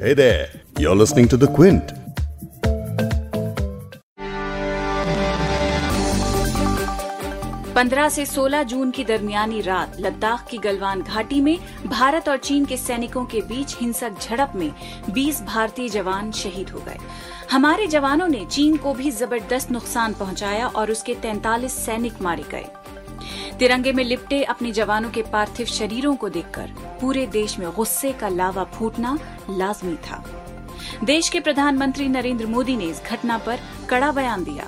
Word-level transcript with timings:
Hey 0.00 0.14
there, 0.14 0.48
you're 0.78 0.94
listening 0.94 1.26
to 1.26 1.36
The 1.36 1.48
Quint. 1.48 1.92
पंद्रह 7.74 8.08
से 8.08 8.26
16 8.26 8.62
जून 8.64 8.90
की 8.90 9.04
दरमियानी 9.04 9.60
रात 9.60 9.96
लद्दाख 10.00 10.46
की 10.50 10.58
गलवान 10.58 11.02
घाटी 11.02 11.40
में 11.40 11.58
भारत 11.86 12.28
और 12.28 12.38
चीन 12.38 12.64
के 12.64 12.76
सैनिकों 12.76 13.24
के 13.24 13.40
बीच 13.48 13.76
हिंसक 13.80 14.20
झड़प 14.20 14.52
में 14.56 14.70
20 15.14 15.40
भारतीय 15.46 15.88
जवान 15.88 16.30
शहीद 16.32 16.70
हो 16.70 16.80
गए 16.86 16.98
हमारे 17.50 17.86
जवानों 17.86 18.28
ने 18.28 18.44
चीन 18.50 18.76
को 18.76 18.94
भी 18.94 19.10
ज़बरदस्त 19.10 19.70
नुकसान 19.70 20.14
पहुँचाया 20.14 20.66
और 20.68 20.90
उसके 20.90 21.14
43 21.24 21.78
सैनिक 21.86 22.22
मारे 22.22 22.44
गए 22.50 22.66
तिरंगे 23.58 23.92
में 23.92 24.02
लिपटे 24.04 24.42
अपने 24.44 24.70
जवानों 24.72 25.10
के 25.10 25.22
पार्थिव 25.22 25.66
शरीरों 25.66 26.14
को 26.16 26.28
देखकर 26.28 26.66
पूरे 27.00 27.26
देश 27.26 27.58
में 27.58 27.70
गुस्से 27.72 28.12
का 28.12 28.28
लावा 28.28 28.64
फूटना 28.74 29.16
लाजमी 29.50 29.94
था। 29.96 30.22
देश 31.04 31.28
के 31.28 31.40
प्रधानमंत्री 31.40 32.08
नरेंद्र 32.08 32.46
मोदी 32.46 32.76
ने 32.76 32.84
इस 32.84 33.02
घटना 33.02 33.38
पर 33.38 33.58
कड़ा 33.90 34.10
बयान 34.12 34.44
दिया। 34.44 34.64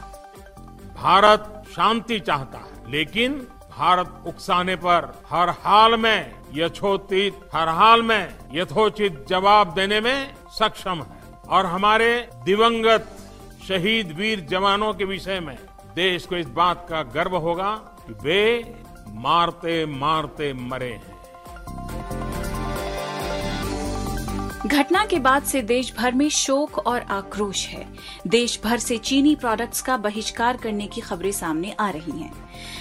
भारत 0.97 1.63
शांति 1.73 2.19
चाहता 2.21 2.59
है, 2.59 2.91
लेकिन 2.91 3.35
भारत 3.79 4.23
उकसाने 4.27 4.77
पर 4.77 5.23
हर 5.31 5.49
हाल 5.61 5.97
में 5.97 6.33
यथोचित, 6.55 7.41
हर 7.55 7.69
हाल 7.69 8.03
में 8.03 8.35
यथोचित 8.53 9.25
जवाब 9.29 9.75
देने 9.75 10.01
में 10.01 10.35
सक्षम 10.51 11.03
है। 11.03 11.19
और 11.49 11.67
हमारे 11.67 12.11
दिवंगत 12.45 13.09
शहीद 13.69 14.13
वीर 14.13 14.41
जवानों 14.41 14.93
के 14.95 15.05
विषय 15.05 15.41
में 15.41 15.57
देश 15.95 16.27
को 16.27 16.37
इस 16.37 16.47
बात 16.49 16.87
का 16.91 17.03
गर्व 17.15 17.37
होगा 17.37 17.71
कि 18.07 18.13
वे 18.23 18.43
मारते 19.13 19.85
मारते 19.87 20.53
मरे 20.53 20.87
हैं। 20.87 21.19
घटना 24.67 25.05
के 25.07 25.19
बाद 25.19 25.43
से 25.43 25.61
देश 25.63 25.93
भर 25.99 26.13
में 26.13 26.29
शोक 26.29 26.79
और 26.79 27.01
आक्रोश 27.01 27.67
है। 27.67 27.87
देश 28.27 28.61
भर 28.65 28.79
से 28.79 28.99
चीनी 28.99 29.35
प्रोडक्ट्स 29.37 29.81
का 29.83 29.97
बहिष्कार 29.97 30.57
करने 30.57 30.87
की 30.87 31.01
खबरें 31.01 31.31
सामने 31.33 31.75
आ 31.81 31.89
रही 31.91 32.21
हैं। 32.21 32.33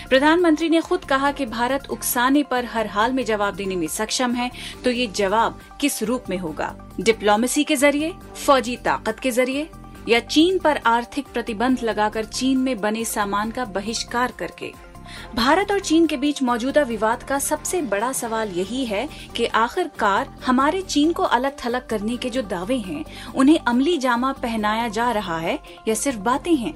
प्रधानमंत्री 0.10 0.70
ने 0.70 0.82
खुद 0.82 1.06
कहा 1.06 1.32
कि 1.32 1.46
भारत 1.46 1.90
उकसाने 1.90 2.44
पर 2.44 2.66
हर 2.66 2.88
हाल 2.88 3.14
में 3.14 3.24
जवाब 3.26 3.56
देने 3.56 3.76
में 3.76 3.88
सक्षम 3.88 4.34
है 4.34 4.52
तो 4.84 4.92
ये 4.92 5.08
जवाब 5.08 5.60
किस 5.82 6.04
रूप 6.04 6.24
में 6.30 6.38
होगा? 6.38 6.76
डिप्लोमेसी 7.00 7.64
के 7.64 7.76
ज़रिए? 7.76 8.14
फौजी 8.46 8.76
ताकत 8.76 9.20
के 9.20 9.32
ज़रिए? 9.32 9.70
या 10.08 10.20
चीन 10.20 10.60
पर 10.60 10.80
आर्थिक 10.86 11.28
प्रतिबंध 11.28 11.84
लगाकर 11.84 12.26
चीन 12.26 12.58
में 12.58 12.78
बने 12.82 13.06
सामान 13.06 13.52
का 13.52 13.66
बहिष्कार 13.66 14.32
करके? 14.40 14.89
भारत 15.36 15.72
और 15.72 15.80
चीन 15.80 16.08
के 16.08 16.18
बीच 16.18 16.44
मौजूदा 16.44 16.82
विवाद 16.82 17.24
का 17.24 17.40
सबसे 17.40 17.82
बड़ा 17.82 18.12
सवाल 18.12 18.50
यही 18.50 18.86
है 18.86 19.10
कि 19.36 19.46
आखिरकार 19.46 20.30
हमारे 20.46 20.82
चीन 20.82 21.12
को 21.12 21.24
अलग 21.24 21.56
थलग 21.66 21.88
करने 21.88 22.18
के 22.18 22.30
जो 22.30 22.42
दावे 22.42 22.78
हैं, 22.78 23.06
उन्हें 23.36 23.60
अमली 23.68 23.98
जामा 23.98 24.32
पहनाया 24.34 24.88
जा 24.88 25.12
रहा 25.12 25.38
है 25.38 25.60
या 25.88 25.96
सिर्फ़ 25.96 26.20
बातें 26.20 26.56
हैं? 26.56 26.74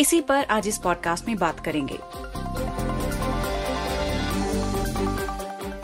इसी 0.00 0.20
पर 0.20 0.44
आज 0.44 0.68
इस 0.68 0.78
पॉडकास्ट 0.78 1.28
में 1.28 1.36
बात 1.36 1.60
करेंगे। 1.60 1.98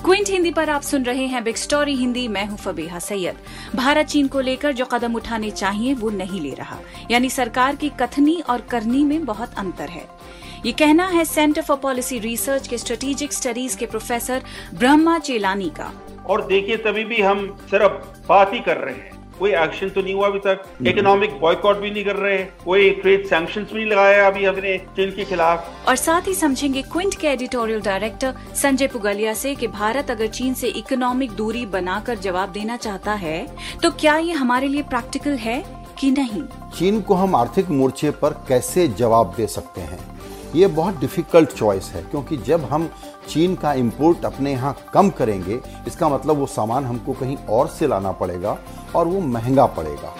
क्विंट 0.04 0.28
हिंदी 0.28 0.50
पर 0.50 0.70
आप 0.70 0.82
सुन 0.82 1.04
रहे 1.04 1.26
हैं 1.26 1.44
बिग 1.44 1.54
स्टोरी 1.54 1.94
हिंदी, 1.94 2.28
मैं 2.28 2.46
हूँ 2.46 2.56
फबीहा 2.58 2.98
सैयद। 2.98 3.36
भारत 3.74 4.06
चीन 4.06 4.28
को 4.28 4.40
लेकर 4.40 4.72
जो 4.72 4.84
कदम 4.84 5.14
उठाने 5.14 5.50
चाहिए, 5.50 5.94
वो 5.94 6.10
नहीं 6.10 6.40
ले 6.40 6.50
रहा। 6.50 6.78
यानी 7.10 7.30
सरकार 7.30 7.76
की 7.76 7.88
कथनी 7.88 8.40
और 8.50 8.60
करनी 8.60 9.04
में 9.04 9.24
बहुत 9.24 9.54
अंतर 9.54 9.88
है। 9.88 10.21
ये 10.66 10.72
कहना 10.72 11.06
है 11.06 11.24
सेंटर 11.24 11.62
फॉर 11.62 11.76
पॉलिसी 11.76 12.18
रिसर्च 12.18 12.68
के 12.68 12.78
स्ट्रेटेजिक 12.78 13.32
स्टडीज़ 13.32 13.76
के 13.78 13.86
प्रोफेसर 13.86 14.42
ब्रह्मा 14.74 15.18
चेलानी 15.18 15.68
का। 15.70 15.92
और 16.26 16.46
देखिए 16.46 16.76
तभी 16.76 17.04
भी 17.04 17.20
हम 17.22 17.46
सिर्फ़ 17.70 17.92
बात 18.28 18.52
ही 18.52 18.60
कर 18.60 18.76
रहे 18.76 18.94
हैं। 18.94 19.10
कोई 19.38 19.50
एक्शन 19.52 19.88
तो 19.88 20.02
नहीं 20.02 20.14
हुआ 20.14 20.26
अभी 20.26 20.38
तक। 20.38 20.62
इकोनॉमिक 20.86 21.38
बॉयकॉट 21.40 21.76
भी 21.76 21.90
नहीं 21.90 22.04
कर 22.04 22.16
रहे 22.16 22.36
कोई 22.64 22.90
ट्रेड 22.90 23.26
सैंक्शंस 23.26 23.72
भी 23.72 23.78
नहीं 23.78 23.90
लगाया 23.90 24.26
अभी 24.26 24.44
हमने 24.44 24.76
चीन 24.96 25.10
के 25.10 25.24
खिलाफ। 25.24 25.88
और 25.88 25.96
साथ 25.96 26.28
ही 26.28 26.34
समझेंगे 26.34 26.82
क्विंट 26.82 27.14
के 27.14 27.28
एडिटोरियल 27.28 27.80
डायरेक्टर 27.80 28.34
संजय 28.54 28.86
पुगलिया 28.86 29.34
से 29.34 29.54
कि 29.54 29.66
भारत 29.66 30.10
अगर 30.10 30.26
चीन 30.26 30.54
से 30.54 30.68
इकोनॉमिक 30.68 31.32
दूरी 31.32 31.66
बनाकर 31.66 32.18
जवाब 32.18 32.52
देना 32.52 32.76
चाहता 32.76 33.12
है 33.14 33.46
तो 33.82 33.90
क्या 33.90 34.16
ये 34.16 34.32
हमारे 34.32 34.68
लिए 34.68 34.82
प्रैक्टिकल 34.82 35.36
है 35.38 35.62
कि 35.98 36.10
नहीं? 36.10 36.42
चीन 36.70 37.00
को 37.00 37.14
हम 37.14 37.34
आर्थिक 37.34 37.70
मोर्चे 37.70 38.10
पर 38.10 38.44
कैसे 38.48 38.88
जवाब 38.88 39.34
दे 39.36 39.46
सकते 39.46 39.80
हैं? 39.80 40.11
ये 40.54 40.66
बहुत 40.68 40.98
डिफ़िकल्ट 41.00 41.50
चॉइस 41.50 41.88
है, 41.88 42.02
क्योंकि 42.02 42.36
जब 42.38 42.64
हम 42.64 42.90
चीन 43.28 43.54
का 43.54 43.72
इंपोर्ट 43.74 44.24
अपने 44.24 44.52
यहाँ 44.52 44.76
कम 44.94 45.10
करेंगे, 45.10 45.60
इसका 45.86 46.08
मतलब 46.08 46.36
वो 46.36 46.46
सामान 46.48 46.84
हमको 46.84 47.12
कहीं 47.12 47.36
और 47.36 47.68
से 47.68 47.86
लाना 47.86 48.12
पड़ेगा 48.12 48.58
और 48.96 49.06
वो 49.06 49.20
महँगा 49.20 49.66
पड़ेगा। 49.68 50.14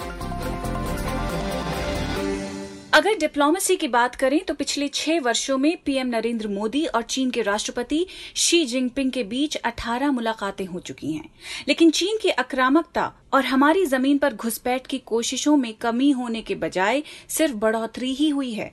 अगर 2.95 3.15
डिप्लोमेसी 3.19 3.75
की 3.77 3.89
बात 3.89 4.15
करें 4.15 4.39
तो 4.45 4.55
पिछले 4.55 4.89
छह 4.89 5.21
वर्षों 5.21 5.57
में 5.59 5.77
पीएम 5.85 6.07
नरेंद्र 6.07 6.49
मोदी 6.49 6.85
और 6.87 7.03
चीन 7.03 7.31
के 7.31 7.43
राष्ट्रपति 7.43 8.07
शी 8.37 8.65
जिनपिंग 8.65 9.13
के 9.13 9.23
बीच 9.25 9.57
18 9.57 10.11
मुलाकातें 10.11 10.65
हो 10.67 10.81
चुकी 10.81 11.13
हैं। 11.13 11.29
लेकिन 11.69 11.91
चीन 11.91 12.19
की 12.23 12.31
आक्रामकता 12.31 13.13
और 13.35 13.45
हमारी 13.45 13.87
ज़मीन 13.87 14.19
पर 14.19 14.35
घुसपैठ 14.35 14.87
की 14.87 14.99
कोशिशों 14.99 15.57
में 15.57 15.73
कमी 15.75 16.11
होने 16.11 16.43
के 16.43 16.55
बजाय 16.57 17.03
सिर्फ़ 17.29 17.55
बढ़ोतरी 17.55 18.13
ही 18.15 18.29
हुई 18.29 18.53
है। 18.53 18.73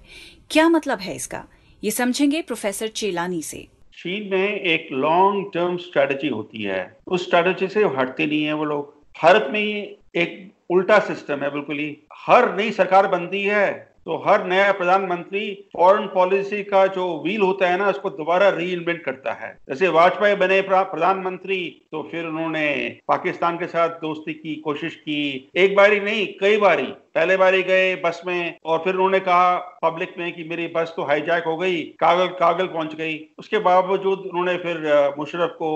क्या 0.51 0.69
मतलब 0.69 0.99
है 0.99 1.15
इसका? 1.15 1.45
ये 1.83 1.91
समझेंगे 1.91 2.41
प्रोफेसर 2.41 2.87
चेलानी 2.87 3.41
से। 3.41 3.67
चीन 3.93 4.31
में 4.31 4.61
एक 4.61 4.87
लॉन्ग 4.91 5.51
टर्म 5.53 5.77
स्ट्रेटजी 5.77 6.27
होती 6.27 6.63
है। 6.63 6.97
उस 7.07 7.25
स्ट्रेटजी 7.25 7.67
से 7.67 7.83
हटते 7.83 8.25
नहीं 8.25 8.43
है 8.43 8.53
वो 8.53 8.65
लोग। 8.65 9.03
भारत 9.23 9.47
में 9.51 9.95
एक 10.15 10.51
उल्टा 10.69 10.99
सिस्टम 10.99 11.39
है, 11.39 11.51
बिल्कुल 11.51 11.79
ही। 11.79 11.97
हर 12.13 12.55
नई 12.55 12.71
सरकार 12.71 13.07
बनती 13.07 13.43
है। 13.43 13.88
तो 14.09 14.15
हर 14.17 14.43
नया 14.43 14.71
प्रधानमंत्री 14.71 15.41
फॉरेन 15.73 16.05
पॉलिसी 16.07 16.61
का 16.63 16.85
जो 16.87 17.03
व्हील 17.23 17.41
होता 17.41 17.67
है 17.69 17.77
ना, 17.77 17.89
उसको 17.89 18.09
दोबारा 18.09 18.47
री 18.49 18.95
करता 18.95 19.33
है। 19.33 19.49
जैसे 19.69 19.87
वाजपेयी 19.87 20.35
बने 20.35 20.61
प्रधानमंत्री 20.69 21.59
तो 21.91 22.01
फिर 22.11 22.25
उन्होंने 22.25 22.97
पाकिस्तान 23.07 23.57
के 23.57 23.67
साथ 23.67 23.89
दोस्ती 24.01 24.33
की, 24.33 24.55
कोशिश 24.55 24.95
की। 24.95 25.49
एक 25.55 25.75
बारी 25.75 25.99
नहीं, 25.99 26.25
कई 26.41 26.57
बारी। 26.57 26.87
पहले 27.15 27.37
बारी 27.37 27.61
गए 27.63 27.95
बस 27.95 28.21
में, 28.27 28.57
और 28.65 28.79
फिर 28.79 28.93
उन्होंने 28.93 29.19
कहा 29.19 29.79
पब्लिक 29.83 30.15
में 30.19 30.31
कि 30.33 30.43
मेरी 30.43 30.67
बस 30.67 30.93
तो 30.95 31.03
हाईजैक 31.03 31.43
हो 31.43 31.57
गई, 31.57 31.81
कागल 31.99 32.27
कागल 32.35 32.67
पहुँच 32.67 32.95
गई। 32.95 33.17
उसके 33.39 33.59
बावजूद 33.59 34.19
उन्होंने 34.19 34.57
फिर 34.57 35.13
मुशरफ 35.19 35.55
को 35.61 35.71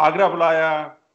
आगरा 0.00 0.28
बुलाया। 0.28 0.70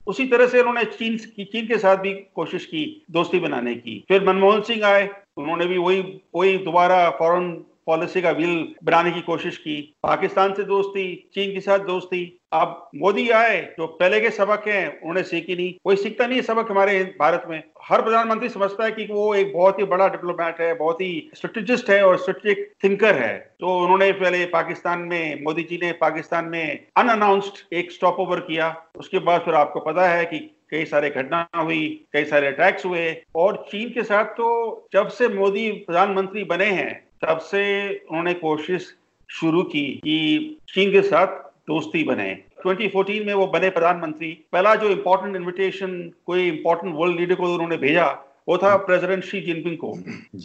उसी 0.08 0.26
तरह 0.28 0.48
से 0.48 0.60
उन्होंने 0.60 0.84
चीन 0.84 1.18
की 1.18 1.44
चीन 1.44 1.68
के 1.68 1.78
साथ 1.78 1.98
भी 1.98 2.14
कोशिश 2.14 2.66
की, 2.66 3.06
दोस्ती 3.12 3.40
बनाने 3.40 3.76
की। 3.76 4.06
फिर 4.08 4.24
मनमोहन 4.24 4.62
सिंह 4.62 4.86
आए, 4.86 5.10
उन्होंने 5.38 5.66
भी 5.66 5.78
वही 5.78 6.22
वही 6.36 6.58
दोबारा 6.58 7.10
फॉरेन 7.10 7.66
पॉलिसी 7.86 8.22
का 8.22 8.32
व्हील 8.32 8.76
बनाने 8.84 9.12
की 9.12 9.22
कोशिश 9.22 9.58
की। 9.58 9.96
पाकिस्तान 10.04 10.54
से 10.54 10.64
दोस्ती, 10.64 11.30
चीन 11.34 11.54
के 11.54 11.60
साथ 11.60 11.80
दोस्ती। 11.80 12.39
अब 12.52 12.90
मोदी 12.96 13.30
आए, 13.30 13.76
जो 13.80 13.88
पहले 13.88 14.22
के 14.22 14.30
सबक 14.30 14.68
हैं, 14.68 15.02
उन्होंने 15.02 15.24
सीखी 15.24 15.56
नहीं। 15.56 15.74
कोई 15.84 15.96
सीखता 15.96 16.28
नहीं 16.28 16.42
सबक 16.42 16.72
हमारे 16.72 17.04
भारत 17.04 17.44
में। 17.50 17.64
हर 17.84 18.02
प्रधानमंत्री 18.02 18.50
समझता 18.50 18.86
है 18.86 18.92
कि 18.92 19.08
वो 19.12 19.36
एक 19.36 19.54
बहुत 19.54 19.80
ही 19.80 19.84
बड़ा 19.84 20.08
डिप्लोमेट 20.08 20.62
है, 20.62 20.74
बहुत 20.74 21.02
ही 21.02 21.30
स्ट्रेटेजिस्ट 21.36 21.90
है 21.90 22.06
और 22.06 22.18
स्ट्रेटेजिक 22.18 22.74
थिंकर 22.84 23.16
है। 23.16 23.56
तो 23.60 23.80
उन्होंने 23.80 24.12
पहले 24.12 24.46
पाकिस्तान 24.46 25.00
में, 25.00 25.44
मोदी 25.44 25.64
जी 25.64 25.80
ने 25.84 25.92
पाकिस्तान 25.92 26.46
में 26.46 26.86
अनअनाउंस्ड 26.98 27.74
एक 27.74 27.92
स्टॉप 27.92 28.16
ओवर 28.20 28.40
किया। 28.40 28.84
उसके 28.96 29.20
बाद 29.20 29.42
फिर 29.42 29.54
आपको 29.54 29.80
पता 29.80 30.10
है 30.10 30.26
कि 30.26 30.56
कई 30.70 30.86
सारे 30.86 31.10
घटना 31.10 31.50
हुई, 31.56 32.06
कई 32.14 32.26
सारे 32.26 32.48
अटैक्स 32.48 32.86
हुए। 32.86 33.24
और 33.36 33.66
चीन 33.72 33.90
के 33.90 34.04
साथ 34.04 34.26
तो 34.26 34.90
जब 34.94 35.08
से 35.08 35.28
मोदी 35.28 35.72
प्रधानमंत्री 35.72 36.44
बने 36.44 36.66
हैं, 36.66 37.10
तब 37.26 37.38
से 37.38 37.96
उन्होंने 38.10 38.34
कोशिश 38.34 38.96
शुरू 39.31 39.64
की 39.64 39.86
कि 40.04 40.58
चीन 40.74 40.92
के 40.92 41.02
साथ 41.02 41.49
दोस्ती 41.69 42.03
बने। 42.03 42.30
2014 42.59 43.25
में 43.25 43.34
वो 43.34 43.47
बने 43.47 43.69
प्रधानमंत्री। 43.69 44.31
पहला 44.52 44.75
जो 44.75 44.90
इम्पोर्टेंट 44.90 45.35
इनविटेशन 45.35 46.00
कोई 46.25 46.47
इम्पोर्टेंट 46.47 46.96
वर्ल्ड 46.96 47.19
लीडर 47.19 47.35
को 47.35 47.54
उन्होंने 47.54 47.77
भेजा 47.77 48.07
वो 48.48 48.57
था 48.57 48.75
प्रेसिडेंट 48.86 49.24
शी 49.24 49.42
जिनपिंग 49.42 49.77
को। 49.77 49.92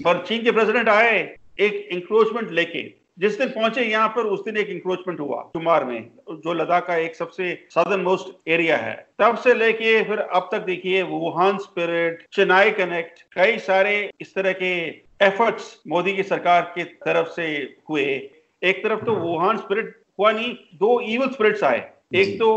और 0.07 0.25
चीन 0.29 0.43
के 0.45 0.53
प्रेसिडेंट 0.53 0.89
आए 0.89 1.17
एक 1.61 1.89
इंक्रोचमेंट 1.93 2.51
लेके। 2.51 2.83
जिस 3.19 3.39
दिन 3.39 3.49
पहुँचे 3.49 3.83
यहाँ 3.83 4.09
पर 4.09 4.27
उस 4.27 4.41
दिन 4.45 4.57
एक 4.57 4.69
इंक्रोचमेंट 4.69 5.21
हुआ 5.21 5.41
शुमार 5.57 5.85
में 5.85 6.09
जो 6.31 6.53
लद्दाख 6.53 6.87
का 6.87 6.97
एक 6.97 7.15
सबसे 7.17 7.53
सदर्न 7.71 8.01
मोस्ट 8.01 8.49
एरिया 8.49 8.77
है। 8.77 8.95
तब 9.19 9.37
से 9.39 9.55
लेके 9.55 10.03
फिर 10.05 10.19
अब 10.19 10.49
तक 10.53 10.65
देखिए 10.65 11.03
वुहान 11.03 11.59
स्पिरिट 11.59 12.25
चेन्नई 12.33 12.71
कनेक्ट 12.71 13.23
कई 13.35 13.59
सारे 13.59 13.95
इस 14.21 14.35
तरह 14.35 14.53
के 14.53 14.73
एफर्ट्स 15.23 15.83
मोदी 15.89 16.17
की 16.17 16.23
सरकार 16.25 16.73
की 16.75 16.85
तरफ़ 16.85 17.29
से 17.29 17.47
हुए। 17.91 18.05
एक 18.63 18.83
तरफ़ 18.85 19.05
तो 19.05 19.15
वुहान 19.17 19.57
स्पिरिट 19.57 19.95
हुआ 20.19 20.33
नहीं 20.33 20.55
दो 20.75 21.01
इवल 21.01 21.31
स्प्रेड्स 21.31 21.65
आए। 21.65 21.79
एक 22.15 22.39
तो 22.39 22.51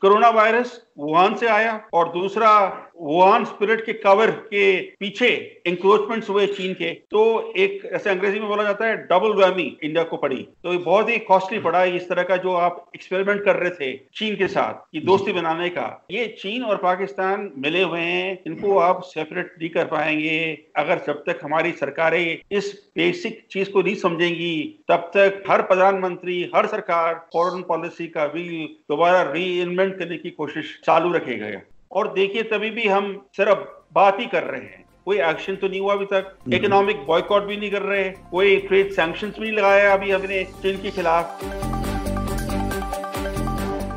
कोरोना 0.00 0.28
वायरस 0.30 0.80
वुहान 0.98 1.34
से 1.34 1.46
आया 1.48 1.80
और 1.92 2.08
दूसरा 2.08 2.52
वुहान 3.00 3.44
स्पिरिट 3.44 3.84
के 3.86 3.92
कवर 3.92 4.30
के 4.30 4.76
पीछे 5.00 5.28
इंक्रोचमेंट्स 5.66 6.28
हुए 6.30 6.46
चीन 6.46 6.72
के। 6.74 6.90
तो 7.10 7.52
एक 7.56 7.84
ऐसे 7.86 8.10
अंग्रेज़ी 8.10 8.38
में 8.40 8.48
बोला 8.48 8.62
जाता 8.62 8.86
है 8.86 8.96
डबल 9.06 9.32
वैमी 9.32 9.76
इंडिया 9.84 10.04
को 10.04 10.16
पड़ी। 10.16 10.36
तो 10.36 10.72
ये 10.72 10.78
बहुत 10.78 11.10
ही 11.10 11.18
कॉस्टली 11.18 11.58
पड़ा 11.58 11.84
इस 11.84 12.08
तरह 12.08 12.22
का 12.22 12.36
जो 12.36 12.52
आप 12.52 12.84
एक्सपेरिमेंट 12.94 13.44
कर 13.44 13.56
रहे 13.56 13.70
थे 13.70 13.92
चीन 14.16 14.36
के 14.36 14.48
साथ, 14.48 14.72
कि 14.92 15.00
दोस्ती 15.00 15.32
बनाने 15.32 15.68
का। 15.68 16.06
ये 16.10 16.26
चीन 16.40 16.62
और 16.62 16.76
पाकिस्तान 16.76 17.50
मिले 17.58 17.82
हुए 17.82 18.00
हैं, 18.00 18.38
इनको 18.46 18.78
आप 18.78 19.02
सेपरेट 19.02 19.54
नहीं 19.58 19.70
कर 19.70 19.84
पाएँगे। 19.84 20.38
अगर 20.76 21.02
जब 21.06 21.22
तक 21.26 21.40
हमारी 21.44 21.72
सरकारें 21.72 22.38
इस 22.52 22.72
बेसिक 22.96 23.46
चीज़ 23.50 23.70
को 23.70 23.82
नहीं 23.82 23.94
समझेंगी, 23.94 24.84
तब 24.88 25.10
तक 25.16 25.42
हर 25.50 25.62
प्रधानमंत्री, 25.62 26.50
हर 26.56 26.66
सरकार 26.66 27.14
फॉरेन 27.32 27.62
पॉलिसी 27.62 28.06
का 28.06 28.24
व्हील 28.24 28.64
दोबारा 28.90 29.22
री 29.22 29.64
करने 29.90 30.16
की 30.16 30.30
कोशिश 30.30 30.78
चालू 30.86 31.12
रखेगा। 31.12 31.60
और 31.92 32.12
देखिए 32.12 32.42
तभी 32.42 32.70
भी 32.70 32.86
हम 32.88 33.14
सिर्फ़ 33.36 33.58
बात 33.94 34.20
ही 34.20 34.26
कर 34.26 34.42
रहे 34.42 34.60
हैं। 34.60 34.84
कोई 35.04 35.18
एक्शन 35.20 35.56
तो 35.56 35.68
नहीं 35.68 35.80
हुआ 35.80 35.94
अभी 35.94 36.04
तक। 36.04 36.36
इकोनॉमिक 36.54 37.04
बॉयकॉट 37.06 37.44
भी 37.44 37.56
नहीं 37.56 37.70
कर 37.70 37.82
रहे। 37.82 38.08
कोई 38.30 38.56
ट्रेड 38.58 38.92
सैंक्शन 38.92 39.28
भी 39.28 39.40
नहीं 39.40 39.52
लगाया 39.52 39.92
अभी 39.94 40.10
हमने 40.10 40.42
चीन 40.62 40.82
के 40.82 40.90
खिलाफ। 40.90 41.44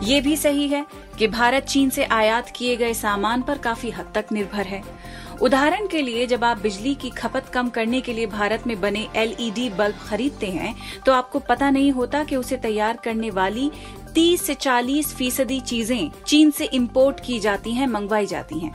ये 0.04 0.20
भी 0.22 0.36
सही 0.38 0.68
है 0.68 0.86
कि 1.18 1.28
भारत 1.28 1.64
चीन 1.64 1.90
से 1.90 2.04
आयात 2.06 2.52
किए 2.56 2.76
गए 2.76 2.94
सामान 2.94 3.42
पर 3.42 3.58
काफ़ी 3.58 3.90
हद 3.90 4.12
तक 4.16 4.32
निर्भर 4.32 4.66
है। 4.66 4.82
उदाहरण 5.42 5.88
के 5.88 6.02
लिए 6.02 6.26
जब 6.28 6.44
आप 6.44 6.58
बिजली 6.58 6.94
की 6.96 7.10
खपत 7.10 7.50
कम 7.54 7.70
करने 7.70 8.00
के 8.02 8.14
लिए 8.14 8.26
भारत 8.28 8.64
में 8.68 8.80
बने 8.82 9.08
एलईडी 9.16 9.70
बल्ब 9.70 9.96
खरीदते 10.08 10.48
हैं 10.48 10.76
तो 11.06 11.12
आपको 11.12 11.40
पता 11.40 11.70
नहीं 11.70 11.92
होता 11.92 12.24
कि 12.24 12.36
उसे 12.36 12.58
तैयार 12.58 12.98
करने 13.04 13.30
वाली 13.30 13.70
30 14.14 14.42
से 14.42 14.56
40 14.56 15.14
फ़ीसदी 15.16 15.60
चीज़ें 15.60 16.12
चीन 16.28 16.52
से 16.52 16.66
इंपोर्ट 16.66 17.20
की 17.20 17.40
जाती 17.40 17.72
हैं 17.72 17.88
मंगवाई 17.88 18.26
जाती 18.26 18.60
हैं। 18.60 18.74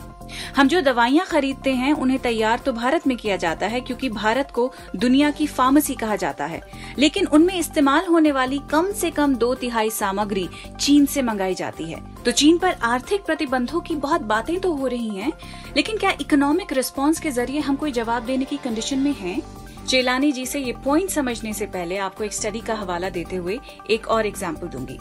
हम 0.56 0.68
जो 0.68 0.80
दवाइयाँ 0.80 1.26
खरीदते 1.26 1.72
हैं 1.72 1.92
उन्हें 1.92 2.18
तैयार 2.18 2.58
तो 2.58 2.72
भारत 2.72 3.06
में 3.06 3.16
किया 3.16 3.36
जाता 3.36 3.66
है 3.66 3.80
क्योंकि 3.80 4.08
भारत 4.08 4.50
को 4.50 4.72
दुनिया 4.96 5.30
की 5.30 5.46
फार्मेसी 5.46 5.94
कहा 5.94 6.16
जाता 6.16 6.46
है। 6.46 6.60
लेकिन 6.98 7.26
उनमें 7.26 7.54
इस्तेमाल 7.54 8.06
होने 8.06 8.32
वाली 8.32 8.60
कम 8.70 8.90
से 8.92 9.10
कम 9.10 9.34
दो 9.34 9.54
तिहाई 9.54 9.90
सामग्री 9.90 10.48
चीन 10.80 11.06
से 11.06 11.22
मंगाई 11.22 11.54
जाती 11.54 11.84
है। 11.84 12.00
तो 12.24 12.30
चीन 12.30 12.58
पर 12.58 12.76
आर्थिक 12.82 13.24
प्रतिबंधों 13.24 13.80
की 13.80 13.96
बहुत 13.96 14.22
बातें 14.22 14.58
तो 14.60 14.72
हो 14.72 14.86
रही 14.86 15.08
हैं, 15.08 15.32
लेकिन 15.76 15.98
क्या 15.98 16.10
इकोनॉमिक 16.20 16.72
रिस्पॉन्स 16.72 17.20
के 17.20 17.30
ज़रिए 17.30 17.60
हम 17.60 17.76
कोई 17.76 17.92
जवाब 17.92 18.24
देने 18.24 18.44
की 18.44 18.56
कंडीशन 18.56 18.98
में 18.98 19.14
हैं? 19.14 19.40
चेलानी 19.88 20.30
जी 20.32 20.44
से 20.46 20.60
ये 20.60 20.72
पॉइंट 20.72 21.10
समझने 21.10 21.52
से 21.52 21.66
पहले 21.66 21.96
आपको 21.96 22.24
एक 22.24 22.32
स्टडी 22.32 22.60
का 22.60 22.74
हवाला 22.74 23.08
देते 23.08 23.36
हुए 23.36 23.58
एक 23.90 24.06
और 24.08 24.26
एग्ज़ाम्पल 24.26 24.66
दूँगी। 24.66 24.98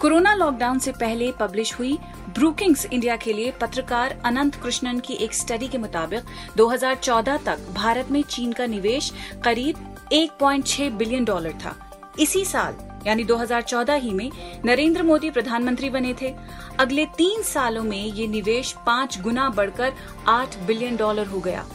कोरोना 0.00 0.34
लॉकडाउन 0.34 0.78
से 0.78 0.92
पहले 0.92 1.30
पब्लिश 1.32 1.74
हुई 1.74 1.98
ब्रूकिंग्स 2.34 2.86
इंडिया 2.86 3.16
के 3.16 3.32
लिए 3.32 3.50
पत्रकार 3.50 4.16
अनंत 4.24 4.54
कृष्णन 4.54 5.00
की 5.00 5.14
एक 5.14 5.34
स्टडी 5.34 5.68
के 5.68 5.78
मुताबिक 5.78 6.24
2014 6.56 7.44
तक 7.44 7.68
भारत 7.74 8.10
में 8.10 8.22
चीन 8.22 8.52
का 8.52 8.66
निवेश 8.66 9.12
करीब 9.44 10.08
1.6 10.12 10.90
बिलियन 10.90 11.24
डॉलर 11.24 11.52
था। 11.52 11.74
इसी 12.20 12.44
साल, 12.44 12.76
यानी 13.06 13.24
2014 13.24 13.94
ही 13.94 14.10
में, 14.10 14.30
नरेंद्र 14.64 15.02
मोदी 15.02 15.30
प्रधानमंत्री 15.30 15.90
बने 15.90 16.14
थे। 16.22 16.34
अगले 16.78 17.06
तीन 17.06 17.42
सालों 17.42 17.82
में 17.82 18.04
ये 18.04 18.26
निवेश 18.26 18.74
पाँच 18.86 19.20
गुना 19.20 19.48
बढ़कर 19.48 19.92
आठ 20.28 20.58
बिलियन 20.58 20.96
डॉलर 20.96 21.26
हो 21.26 21.40
गया। 21.40 21.66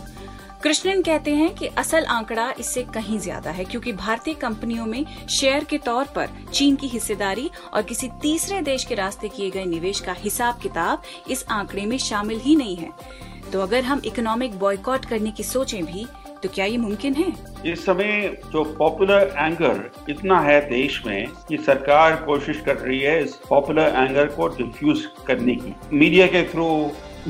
कृष्णन 0.64 1.02
कहते 1.02 1.32
हैं 1.32 1.54
कि 1.56 1.68
असल 1.78 2.04
आंकड़ा 2.06 2.50
इससे 2.60 2.82
कहीं 2.94 3.18
ज़्यादा 3.20 3.52
है, 3.52 3.64
क्योंकि 3.66 3.92
भारतीय 3.94 4.34
कंपनियों 4.34 4.86
में 4.86 5.06
शेयर 5.30 5.64
के 5.64 5.78
तौर 5.78 6.06
पर 6.16 6.30
चीन 6.54 6.76
की 6.76 6.88
हिस्सेदारी 6.88 7.50
और 7.74 7.82
किसी 7.82 8.10
तीसरे 8.22 8.62
देश 8.62 8.84
के 8.86 8.96
रास्ते 8.96 9.30
किए 9.30 9.50
गए 9.50 9.66
निवेश 9.66 10.00
का 10.00 10.14
हिसाब 10.14 10.60
किताब 10.60 11.02
इस 11.30 11.46
आंकड़े 11.50 11.86
में 11.86 11.98
शामिल 12.00 12.40
ही 12.40 12.56
नहीं 12.56 12.76
है। 12.76 12.90
तो 13.52 13.62
अगर 13.62 13.84
हम 13.84 14.02
इकोनॉमिक 14.06 14.60
बॉयकॉट 14.60 15.06
करने 15.06 15.32
की 15.32 15.44
सोचें 15.44 15.84
भी 15.86 16.06
तो 16.44 16.50
क्या 16.50 16.66
ये 16.66 16.78
मुमकिन 16.78 17.14
है? 17.14 17.34
इस 17.66 17.86
समय 17.86 18.38
जो 18.52 18.64
पॉपुलर 18.76 19.34
एंगर 19.38 19.92
इतना 20.10 20.40
है 20.42 20.60
देश 20.70 21.02
में 21.06 21.28
कि 21.48 21.58
सरकार 21.58 22.16
कोशिश 22.26 22.62
कर 22.66 22.78
रही 22.78 23.00
है 23.00 23.22
इस 23.24 23.36
पॉपुलर 23.50 23.94
एंगर 23.98 24.28
को 24.28 24.48
डिफ्यूज 24.56 25.06
करने 25.28 25.56
की। 25.56 25.76
मीडिया 25.94 26.28
के 26.28 26.44
थ्रू 26.44 26.70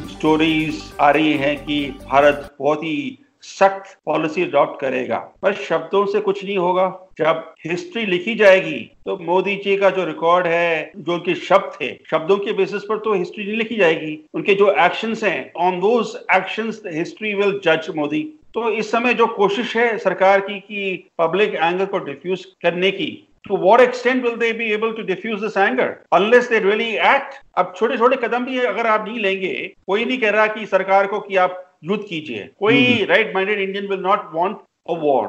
स्टोरीज 0.10 0.82
आ 1.02 1.10
रही 1.12 1.34
हैं 1.38 1.58
कि 1.66 1.84
भारत 2.04 2.56
बहुत 2.60 2.84
ही 2.84 3.18
सख्त 3.44 3.98
पॉलिसी 4.06 4.44
अडॉप्ट 4.44 4.80
करेगा। 4.82 5.18
पर 5.42 5.54
शब्दों 5.54 6.06
से 6.06 6.20
कुछ 6.20 6.44
नहीं 6.44 6.58
होगा। 6.58 6.88
जब 7.18 7.54
हिस्ट्री 7.66 8.06
लिखी 8.06 8.36
जाएगी 8.36 8.80
तो 9.06 9.18
मोदी 9.18 9.56
जी 9.56 9.76
का 9.78 9.90
जो 9.90 10.06
रिकॉर्ड 10.06 10.48
है, 10.48 10.92
जो 10.98 11.14
उनके 11.14 11.36
शब्द 11.36 11.72
थे, 11.82 11.94
शब्दों 12.12 12.38
के 12.38 12.54
बेसिस 12.54 12.84
पर 12.84 12.98
तो 12.98 13.14
हिस्ट्री 13.14 13.46
नहीं 13.46 13.58
लिखी 13.58 13.76
जाएगी। 13.76 14.20
उनके 14.34 14.54
जो 14.56 14.72
एक्शंस 14.76 15.24
हैं 15.24 15.52
on 15.58 15.80
those 15.80 16.16
actions 16.36 16.82
history 16.88 17.34
will 17.34 17.60
जज 17.66 17.90
मोदी। 17.96 18.24
तो 18.54 18.70
इस 18.70 18.92
समय 18.92 19.14
जो 19.14 19.28
कोशिश 19.28 19.76
है 19.78 19.98
सरकार 19.98 20.40
की, 20.40 20.60
कि 20.60 21.10
पब्लिक 21.20 21.56
एंगर 21.56 21.86
को 21.86 22.00
डिफ्यूज 22.00 22.46
करने 22.62 22.92
की, 22.92 23.28
to 23.48 23.56
what 23.56 23.82
extent 23.82 24.24
will 24.24 24.36
they 24.38 24.52
be 24.54 24.66
able 24.72 24.92
to 24.94 25.04
diffuse 25.04 25.40
this 25.42 25.56
anger? 25.58 25.88
Unless 26.12 26.50
they 26.50 26.60
really 26.60 26.90
act 27.06 27.40
अब 27.58 27.74
छोटे 27.78 27.98
छोटे 27.98 28.16
कदम 28.18 28.46
भी 28.46 28.60
अगर 28.60 28.88
आप 28.88 29.08
नहीं 29.08 29.20
लेंगे, 29.20 29.74
कोई 29.88 30.06
नहीं 30.06 30.18
कह 30.18 30.30
रहा 30.30 30.48
कि 30.48 30.66
सरकार 30.66 31.08
को 31.08 31.20
कि 31.20 31.36
आप 31.36 31.71
युद्ध 31.84 32.04
कीजिए। 32.04 32.50
कोई 32.60 33.06
right 33.10 33.34
minded 33.36 33.60
Indian 33.60 33.88
will 33.88 34.00
not 34.00 34.30
want 34.34 34.58
a 34.90 34.94
war 35.00 35.28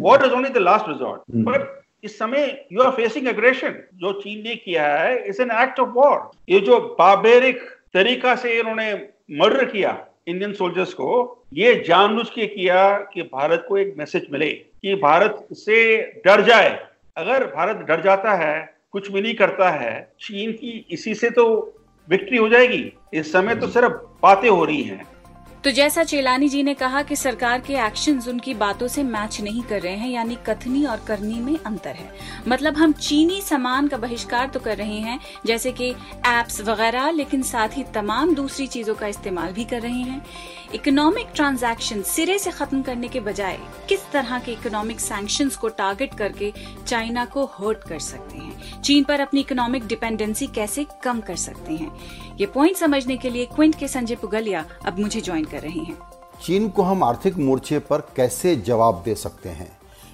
war 0.00 0.24
is 0.26 0.32
only 0.32 0.48
the 0.48 0.58
last 0.58 0.88
resort 0.88 1.22
but 1.48 1.80
इस 2.04 2.18
समय 2.18 2.66
यू 2.72 2.82
आर 2.82 2.90
फेसिंग 2.92 3.28
एग्रेशन 3.28 3.74
जो 3.96 4.12
चीन 4.20 4.42
ने 4.42 4.54
किया 4.56 4.86
है 4.94 5.16
is 5.28 5.42
an 5.42 5.50
act 5.62 5.80
of 5.80 5.88
war 5.94 6.30
ये 6.48 6.60
जो 6.60 6.80
बाबेरिक 6.98 7.60
तरीका 7.94 8.34
से 8.36 8.58
इन्होंने 8.60 8.92
मर्डर 9.40 9.64
किया 9.64 9.98
इंडियन 10.28 10.52
सोल्जर्स 10.52 10.92
को 10.94 11.44
ये 11.54 11.74
जानबूझ 11.86 12.28
के 12.30 12.46
किया 12.46 12.90
कि 13.12 13.22
भारत 13.22 13.64
को 13.68 13.78
एक 13.78 13.94
मैसेज 13.98 14.26
मिले 14.32 14.50
कि 14.50 14.94
भारत 14.94 15.46
से 15.52 15.76
डर 16.26 16.42
जाए। 16.42 16.70
अगर 17.16 17.44
भारत 17.46 17.84
डर 17.88 18.02
जाता 18.02 18.34
है 18.34 18.54
कुछ 18.92 19.10
भी 19.12 19.20
नहीं 19.20 19.34
करता 19.34 19.70
है 19.70 19.92
चीन 20.20 20.52
की 20.52 20.70
इसी 20.90 21.14
से 21.14 21.30
तो 21.30 21.44
विक्ट्री 22.08 22.36
हो 22.36 22.48
जाएगी। 22.48 22.92
इस 23.14 23.32
समय 23.32 23.54
तो 23.54 23.66
सिर्फ़ 23.68 23.92
बातें 24.22 24.48
हो 24.48 24.64
रही 24.64 24.82
हैं। 24.82 25.04
तो 25.64 25.70
जैसा 25.70 26.02
चेलानी 26.04 26.48
जी 26.48 26.62
ने 26.62 26.72
कहा 26.74 27.02
कि 27.02 27.16
सरकार 27.16 27.60
के 27.60 27.74
एक्शन 27.76 28.18
उनकी 28.28 28.54
बातों 28.54 28.86
से 28.88 29.02
मैच 29.02 29.40
नहीं 29.40 29.62
कर 29.62 29.80
रहे 29.80 29.96
हैं, 29.96 30.08
यानी 30.10 30.36
कथनी 30.46 30.84
और 30.84 31.04
करनी 31.06 31.34
में 31.34 31.58
अंतर 31.66 31.90
है। 31.90 32.10
मतलब 32.48 32.76
हम 32.76 32.92
चीनी 32.92 33.40
सामान 33.40 33.88
का 33.88 33.96
बहिष्कार 33.96 34.48
तो 34.48 34.60
कर 34.60 34.76
रहे 34.76 34.98
हैं, 34.98 35.18
जैसे 35.46 35.72
कि 35.72 35.90
एप्स 36.26 36.60
वगैरह, 36.60 37.10
लेकिन 37.10 37.42
साथ 37.42 37.76
ही 37.76 37.84
तमाम 37.94 38.34
दूसरी 38.34 38.66
चीज़ों 38.66 38.94
का 38.94 39.06
इस्तेमाल 39.06 39.52
भी 39.52 39.64
कर 39.64 39.80
रहे 39.80 40.00
हैं। 40.00 40.24
इकोनॉमिक 40.74 41.28
ट्रांजैक्शन 41.34 42.02
सिरे 42.02 42.38
से 42.38 42.50
खत्म 42.50 42.82
करने 42.82 43.08
के 43.08 43.20
बजाय 43.20 43.58
किस 43.88 44.10
तरह 44.12 44.38
के 44.38 44.52
इकोनॉमिक 44.52 45.00
सैंक्शंस 45.00 45.56
को 45.56 45.68
टारगेट 45.68 46.14
करके 46.14 46.52
चाइना 46.86 47.24
को 47.24 47.44
हर्ट 47.54 47.88
कर 47.88 47.98
सकते 47.98 48.38
हैं? 48.38 48.82
चीन 48.82 49.04
पर 49.04 49.20
अपनी 49.20 49.40
इकोनॉमिक 49.40 49.86
डिपेंडेंसी 49.86 50.46
कैसे 50.46 50.86
कम 51.02 51.20
कर 51.20 51.36
सकते 51.36 51.74
हैं? 51.74 52.31
ये 52.40 52.46
पॉइंट 52.46 52.76
समझने 52.76 53.16
के 53.16 53.30
लिए 53.30 53.46
क्विंट 53.46 53.74
के 53.74 53.88
संजय 53.88 54.16
पुगलिया 54.16 54.64
अब 54.86 54.98
मुझे 54.98 55.20
ज्वाइन 55.20 55.44
कर 55.44 55.60
रहे 55.60 55.80
हैं। 55.80 55.96
चीन 56.42 56.68
को 56.68 56.82
हम 56.82 57.02
आर्थिक 57.04 57.36
मोर्चे 57.36 57.78
पर 57.78 58.00
कैसे 58.16 58.54
जवाब 58.56 59.02
दे 59.04 59.14
सकते 59.14 59.48
हैं? 59.48 59.70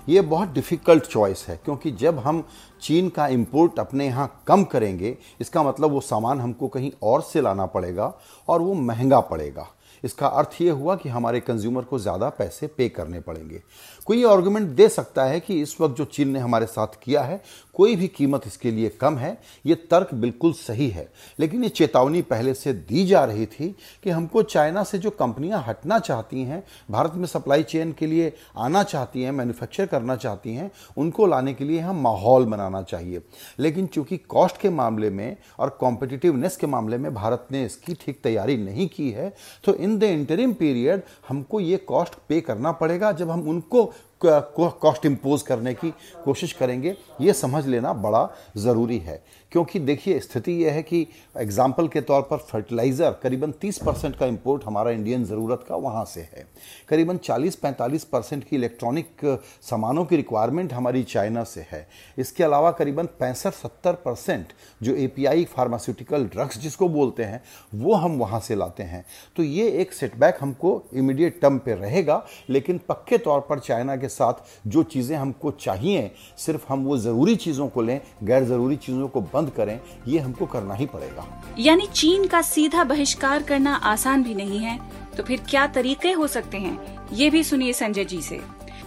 ये 0.08 0.20
बहुत 0.20 0.48
डिफ़िकल्ट 0.48 1.04
चॉइस 1.04 1.44
है, 1.48 1.56
क्योंकि 1.64 1.90
जब 1.90 2.18
हम 2.18 2.42
चीन 2.82 3.08
का 3.08 3.26
इम्पोर्ट 3.28 3.78
अपने 3.78 4.06
यहाँ 4.06 4.42
कम 4.46 4.64
करेंगे, 4.64 5.16
इसका 5.40 5.62
मतलब 5.62 5.90
वो 5.90 6.00
सामान 6.00 6.40
हमको 6.40 6.68
कहीं 6.68 6.90
और 7.02 7.22
से 7.22 7.40
लाना 7.40 7.66
पड़ेगा 7.66 8.12
और 8.48 8.62
वो 8.62 8.74
महँगा 8.74 9.20
पड़ेगा। 9.20 9.66
इसका 10.04 10.26
अर्थ 10.28 10.60
ये 10.60 10.70
हुआ 10.70 10.96
कि 10.96 11.08
हमारे 11.08 11.40
कंज्यूमर 11.40 11.82
को 11.82 11.98
ज़्यादा 11.98 12.28
पैसे 12.28 12.66
पे 12.68 12.88
करने 12.88 13.20
पड़ेंगे। 13.20 13.62
कोई 14.06 14.24
आर्गुमेंट 14.24 14.68
दे 14.68 14.88
सकता 14.88 15.24
है 15.24 15.40
कि 15.40 15.60
इस 15.62 15.80
वक्त 15.80 15.96
जो 15.96 16.04
चीन 16.06 16.28
ने 16.28 16.38
हमारे 16.38 16.66
साथ 16.66 17.02
किया 17.02 17.22
है, 17.22 17.40
कोई 17.74 17.96
भी 17.96 18.06
कीमत 18.08 18.46
इसके 18.46 18.70
लिए 18.70 18.88
कम 18.90 19.16
है, 19.16 19.36
ये 19.66 19.74
तर्क 19.90 20.14
बिल्कुल 20.14 20.52
सही 20.52 20.88
है। 20.88 21.08
लेकिन 21.40 21.64
ये 21.64 21.68
चेतावनी 21.70 22.22
पहले 22.24 22.54
से 22.54 22.72
दी 22.72 23.04
जा 23.06 23.24
रही 23.24 23.46
थी 23.48 23.68
कि 24.04 24.10
हमको 24.10 24.42
चाइना 24.44 24.84
से 24.84 24.98
जो 24.98 25.10
कंपनियाँ 25.10 25.62
हटना 25.66 25.98
चाहती 25.98 26.42
हैं, 26.42 26.62
भारत 26.90 27.12
में 27.14 27.26
सप्लाई 27.26 27.62
चेन 27.64 27.92
के 27.92 28.06
लिए 28.06 28.32
आना 28.58 28.82
चाहती 28.82 29.22
हैं 29.22 29.32
मैन्युफैक्चर 29.32 29.86
करना 29.86 30.16
चाहती 30.16 30.54
हैं, 30.54 30.70
उनको 30.96 31.26
लाने 31.26 31.54
के 31.54 31.64
लिए 31.64 31.80
हम 31.80 32.00
माहौल 32.02 32.46
बनाना 32.46 32.82
चाहिए। 32.82 33.22
लेकिन 33.58 33.86
चूँकि 33.88 34.16
कॉस्ट 34.18 34.60
के 34.60 34.70
मामले 34.70 35.10
में 35.10 35.36
और 35.58 35.76
कॉम्पिटिटिवनेस 35.80 36.56
के 36.56 36.66
मामले 36.66 36.98
में 36.98 37.12
भारत 37.14 37.46
ने 37.52 37.64
इसकी 37.64 37.94
ठीक 37.96 38.20
तैयारी 38.22 38.56
नहीं 38.58 38.88
की 38.88 39.10
है 39.10 39.32
तो 39.64 39.74
इन 39.76 39.87
द 39.96 40.04
इंटरिम 40.04 40.52
पीरियड 40.54 41.02
हमको 41.28 41.60
ये 41.60 41.76
कॉस्ट 41.88 42.14
पे 42.28 42.40
करना 42.40 42.72
पड़ेगा 42.72 43.12
जब 43.12 43.30
हम 43.30 43.48
उनको 43.48 43.84
कॉस्ट 44.20 45.06
इम्पोज 45.06 45.42
करने 45.42 45.74
की 45.74 45.90
कोशिश 46.24 46.52
करेंगे, 46.52 46.94
ये 47.20 47.32
समझ 47.34 47.66
लेना 47.66 47.92
बड़ा 47.94 48.28
ज़रूरी 48.56 48.98
है। 48.98 49.22
क्योंकि 49.52 49.78
देखिए, 49.78 50.18
स्थिति 50.20 50.52
यह 50.54 50.72
है 50.72 50.82
कि 50.82 51.06
एग्ज़ाम्पल 51.36 51.86
के 51.88 52.00
तौर 52.00 52.22
पर 52.22 52.36
फर्टिलाइज़र 52.38 53.10
करीबन 53.22 53.52
30 53.52 53.78
परसेंट 53.78 54.16
का 54.16 54.26
इंपोर्ट 54.26 54.64
हमारा 54.64 54.90
इंडियन 54.90 55.24
ज़रूरत 55.24 55.64
का 55.68 55.76
वहाँ 55.76 56.04
से 56.04 56.20
है। 56.22 56.46
करीबन 56.88 57.16
40-45 57.18 58.04
परसेंट 58.04 58.44
की 58.44 58.56
इलेक्ट्रॉनिक 58.56 59.24
सामानों 59.62 60.04
की 60.04 60.16
रिक्वायरमेंट 60.16 60.72
हमारी 60.72 61.02
चाइना 61.04 61.44
से 61.44 61.66
है। 61.70 61.86
इसके 62.18 62.44
अलावा 62.44 62.70
करीबन 62.70 63.06
पैंसठ 63.20 63.54
सत्तर 63.54 63.92
परसेंट 64.04 64.52
जो 64.82 64.94
ए 64.94 65.06
पी 65.08 65.44
फार्मास्यूटिकल 65.46 66.24
ड्रग्स 66.26 66.58
जिसको 66.58 66.88
बोलते 66.88 67.24
हैं, 67.24 67.42
वो 67.74 67.94
हम 67.94 68.18
वहाँ 68.18 68.40
से 68.40 68.54
लाते 68.54 68.82
हैं। 68.82 69.04
तो 69.36 69.42
ये 69.42 69.68
एक 69.72 69.92
सेटबैक 69.92 70.38
हमको 70.40 70.82
इमीडिएट 70.94 71.40
टर्म 71.40 71.58
पे 71.58 71.74
रहेगा, 71.74 72.24
लेकिन 72.50 72.80
पक्के 72.88 73.18
तौर 73.18 73.40
पर 73.40 73.58
चाइना 73.60 73.96
के 73.96 74.07
साथ 74.08 74.68
जो 74.68 74.82
चीज़ें 74.84 75.16
हमको 75.16 75.50
चाहिए 75.60 76.10
सिर्फ़ 76.38 76.64
हम 76.68 76.84
वो 76.84 76.96
ज़रूरी 76.98 77.36
चीज़ों 77.36 77.68
को 77.68 77.82
लें 77.82 78.00
गैर 78.24 78.44
ज़रूरी 78.44 78.76
चीज़ों 78.78 79.08
को 79.08 79.20
बंद 79.32 79.50
करें 79.50 79.78
ये 80.08 80.18
हमको 80.18 80.46
करना 80.46 80.74
ही 80.74 80.86
पड़ेगा। 80.86 81.26
यानी 81.58 81.86
चीन 81.86 82.26
का 82.26 82.42
सीधा 82.42 82.84
बहिष्कार 82.84 83.42
करना 83.42 83.74
आसान 83.86 84.22
भी 84.22 84.34
नहीं 84.34 84.58
है 84.58 84.78
तो 85.16 85.22
फिर 85.22 85.40
क्या 85.50 85.66
तरीके 85.68 86.12
हो 86.12 86.26
सकते 86.28 86.58
हैं? 86.58 86.78
ये 87.12 87.30
भी 87.30 87.42
सुनिए 87.44 87.72
संजय 87.72 88.04
जी 88.04 88.20
से। 88.22 88.40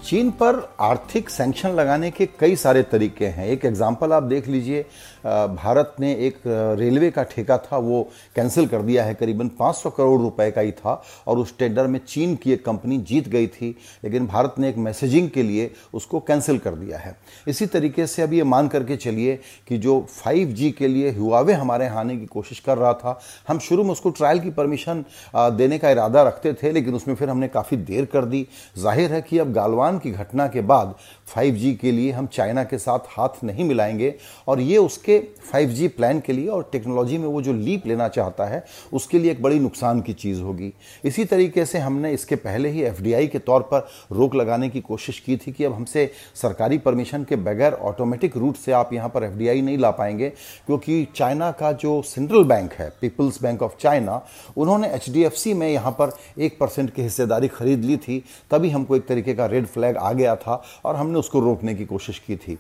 चीन 0.04 0.30
पर 0.32 0.56
आर्थिक 0.82 1.30
सैंक्शन 1.30 1.70
लगाने 1.70 2.10
के 2.12 2.26
कई 2.40 2.56
सारे 2.56 2.82
तरीके 2.84 3.26
हैं। 3.28 3.48
एक 3.48 3.66
एग्ज़ाम्पल 3.66 4.14
आप 4.14 4.24
देख 4.24 4.48
लीजिए 4.48 4.86
भारत 5.24 5.96
ने 6.00 6.12
एक 6.18 6.38
रेलवे 6.80 7.10
का 7.12 7.24
ठेका 7.24 7.58
था, 7.58 7.78
वो 7.78 8.02
कैंसिल 8.36 8.68
कर 8.68 8.82
दिया 8.82 9.04
है, 9.04 9.14
करीबन 9.14 9.48
500 9.60 9.90
करोड़ 9.90 10.22
रुपए 10.22 10.50
का 10.52 10.62
ही 10.62 10.72
था, 10.72 11.02
और 11.28 11.38
उस 11.38 11.58
टेंडर 11.58 11.88
में 11.88 12.00
चीन 12.08 12.36
की 12.36 12.54
एक 12.54 12.66
कंपनी 12.66 12.98
जीत 13.00 13.28
गई 13.30 13.48
थी, 13.50 13.76
लेकिन 14.04 14.28
भारत 14.28 14.56
ने 14.60 14.70
एक 14.70 14.78
मैसेजिंग 14.80 15.30
के 15.30 15.44
लिए 15.44 15.72
उसको 15.94 16.20
कैंसिल 16.22 16.58
कर 16.58 16.76
दिया 16.76 16.98
है। 16.98 17.16
इसी 17.48 17.66
तरीके 17.68 18.08
से 18.08 18.22
अब 18.22 18.34
ये 18.34 18.44
मान 18.44 18.68
करके 18.68 18.96
चलिए 18.98 19.40
कि 19.68 19.78
जो 19.78 20.00
5G 20.16 20.72
के 20.72 20.88
लिए 20.88 21.12
हुआवे 21.12 21.54
हमारे 21.54 21.86
यहाँ 21.86 22.00
आने 22.00 22.18
की 22.18 22.26
कोशिश 22.26 22.60
कर 22.60 22.78
रहा 22.78 22.94
था, 22.94 23.20
हम 23.48 23.60
शुरू 23.60 23.84
में 23.84 23.92
उसको 23.92 24.10
ट्रायल 24.12 24.40
की 24.40 24.50
परमिशन 24.52 25.04
देने 25.36 25.78
का 25.78 25.90
इरादा 25.90 26.24
रखते 26.24 26.54
थे, 26.54 26.72
लेकिन 26.72 26.96
उसमें 26.96 27.16
फिर 27.16 27.30
हमने 27.30 27.48
काफ़ी 27.48 27.78
देर 27.80 28.06
कर 28.06 28.26
दी। 28.26 28.46
ज़ाहिर 28.78 29.14
है 29.14 29.22
कि 29.22 29.38
अब 29.38 29.52
गालवान 29.54 29.98
की 30.00 30.12
घटना 30.12 30.48
के 30.48 30.62
बाद 30.64 30.94
5G 31.28 31.76
के 31.76 31.92
लिए 31.92 32.12
हम 32.12 32.28
चाइना 32.28 32.64
के 32.64 32.78
साथ 32.78 33.08
हाथ 33.10 33.44
नहीं 33.44 33.66
मिलाएँगे, 33.66 34.14
और 34.48 34.60
ये 34.62 34.78
उसके 34.80 35.11
5G 35.54 35.88
प्लान 35.88 36.20
के 36.20 36.34
लिए 36.34 36.48
और 36.48 36.70
टेक्नोलॉजी 36.72 37.18
में 37.18 37.28
वो 37.28 37.42
जो 37.42 37.54
लीप 37.54 37.86
लेना 37.88 38.08
चाहता 38.08 38.46
है, 38.46 38.64
उसके 38.94 39.20
लिए 39.20 39.32
एक 39.32 39.42
बड़ी 39.44 39.60
नुकसान 39.60 40.02
की 40.02 40.14
चीज़ 40.14 40.42
होगी। 40.42 40.72
इसी 41.04 41.26
तरीके 41.26 41.66
से 41.66 41.80
हमने 41.80 42.12
इसके 42.14 42.36
पहले 42.38 42.70
ही 42.70 42.82
एफडीआई 42.84 43.28
के 43.28 43.40
तौर 43.40 43.62
पर 43.64 43.88
रोक 44.12 44.36
लगाने 44.36 44.70
की 44.70 44.82
कोशिश 44.82 45.20
की 45.20 45.38
थी 45.38 45.52
कि 45.52 45.64
अब 45.64 45.74
हमसे 45.74 46.10
सरकारी 46.36 46.78
परमिशन 46.78 47.24
के 47.24 47.36
बगैर 47.38 47.74
ऑटोमेटिक 47.74 48.38
रूट 48.38 48.56
से 48.56 48.72
आप 48.72 48.94
यहाँ 48.94 49.10
पर 49.10 49.24
एफडीआई 49.24 49.62
नहीं 49.62 49.78
ला 49.78 49.92
पाएँगे, 49.92 50.30
क्योंकि 50.68 51.08
चाइना 51.16 51.52
का 51.52 51.72
जो 51.74 52.02
सेंट्रल 52.02 52.44
बैंक 52.44 52.74
है 52.74 52.90
पीपल्स 53.02 53.42
बैंक 53.44 53.62
ऑफ़ 53.64 53.78
चाइना 53.80 54.22
उन्होंने 54.58 54.90
एचडीएफसी 54.92 55.54
में 55.54 55.68
यहाँ 55.70 55.92
पर 55.92 56.18
एक 56.40 56.58
परसेंट 56.60 56.94
की 56.94 57.02
हिस्सेदारी 57.02 57.48
खरीद 57.48 57.84
ली 57.86 57.98
थी। 57.98 58.24
तभी 58.52 58.70
हमको 58.70 58.96
एक 58.96 59.06
तरीके 59.08 59.34
का 59.34 59.46
रेड 59.46 59.66
फ्लैग 59.66 59.98
आ 59.98 60.12
गया 60.14 60.36
था 60.36 60.62
और 60.86 60.96
हमने 60.96 61.20
उसको 61.20 61.40
रोकने 61.40 61.76
की 61.76 61.86
कोशिश 61.86 62.20
की 62.20 62.36
थी। 62.38 62.58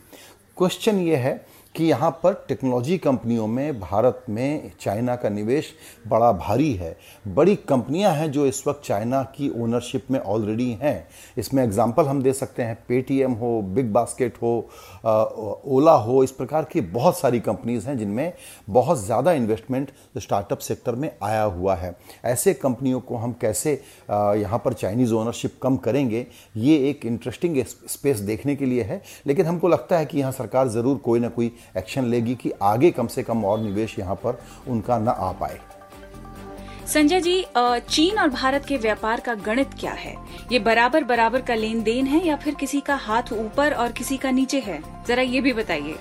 क्वेश्चन 0.57 0.99
ये 0.99 1.15
है 1.15 1.33
कि 1.75 1.83
यहाँ 1.83 2.09
पर 2.23 2.33
टेक्नोलॉजी 2.47 2.97
कंपनियों 2.97 3.45
में, 3.47 3.79
भारत 3.79 4.23
में 4.29 4.71
चाइना 4.81 5.15
का 5.15 5.29
निवेश 5.29 5.73
बड़ा 6.07 6.31
भारी 6.31 6.73
है। 6.73 6.95
बड़ी 7.27 7.55
कंपनियाँ 7.67 8.13
हैं 8.13 8.31
जो 8.31 8.45
इस 8.45 8.63
वक्त 8.67 8.81
चाइना 8.85 9.21
की 9.35 9.49
ओनरशिप 9.61 10.11
में 10.11 10.19
ऑलरेडी 10.19 10.69
हैं। 10.81 11.07
इसमें 11.37 11.63
एग्जांपल 11.63 12.05
हम 12.05 12.21
दे 12.23 12.33
सकते 12.33 12.63
हैं। 12.63 12.77
पेटीएम 12.87 13.33
हो 13.33 13.61
बिग 13.65 13.91
बास्केट 13.93 14.37
हो 14.41 14.53
ओला 15.67 15.93
हो, 15.93 16.23
इस 16.23 16.31
प्रकार 16.31 16.63
की 16.63 16.81
बहुत 16.81 17.17
सारी 17.17 17.39
कंपनीज़ 17.39 17.87
हैं 17.87 17.97
जिनमें 17.97 18.33
बहुत 18.69 18.99
ज़्यादा 18.99 19.31
इन्वेस्टमेंट 19.33 19.91
स्टार्टअप 20.17 20.59
सेक्टर 20.59 20.95
में 20.95 21.09
आया 21.23 21.43
हुआ 21.43 21.75
है। 21.75 21.95
ऐसे 22.25 22.53
कंपनियों 22.53 22.99
को 23.01 23.15
हम 23.17 23.35
कैसे 23.41 23.73
यहाँ 24.09 24.61
पर 24.65 24.73
चाइनीज़ 24.73 25.13
ओनरशिप 25.13 25.59
कम 25.63 25.77
करेंगे, 25.77 26.25
ये 26.57 26.77
एक 26.89 27.05
इंटरेस्टिंग 27.05 27.63
स्पेस 27.65 28.19
देखने 28.21 28.55
के 28.55 28.65
लिए 28.65 28.83
है। 28.83 29.01
लेकिन 29.27 29.45
हमको 29.45 29.67
लगता 29.67 29.97
है 29.97 30.05
कि 30.05 30.19
यहाँ 30.19 30.31
सरकार 30.31 30.67
ज़रूर 30.69 30.97
कोई 30.97 31.19
ना 31.19 31.29
कोई 31.29 31.51
एक्शन 31.77 32.05
लेगी 32.05 32.35
कि 32.35 32.51
आगे 32.61 32.91
कम 32.91 33.07
से 33.07 33.23
कम 33.23 33.45
और 33.45 33.59
निवेश 33.59 33.99
यहाँ 33.99 34.15
पर 34.15 34.41
उनका 34.67 34.97
न 34.99 35.07
आ 35.07 35.31
पाए। 35.31 35.59
संजय 36.87 37.21
जी 37.21 37.43
चीन 37.57 38.19
और 38.19 38.29
भारत 38.29 38.65
के 38.65 38.77
व्यापार 38.77 39.19
का 39.19 39.33
गणित 39.35 39.73
क्या 39.79 39.91
है? 39.91 40.15
ये 40.51 40.59
बराबर 40.59 41.03
बराबर 41.03 41.41
का 41.41 41.55
लेन 41.55 41.83
देन 41.83 42.07
है 42.07 42.25
या 42.27 42.35
फिर 42.35 42.55
किसी 42.55 42.81
का 42.81 42.95
हाथ 42.95 43.33
ऊपर 43.33 43.73
और 43.73 43.91
किसी 43.91 44.17
का 44.17 44.31
नीचे 44.31 44.59
है? 44.59 44.81
जरा 45.07 45.21
ये 45.21 45.41
भी 45.41 45.53
बताइए। 45.53 45.95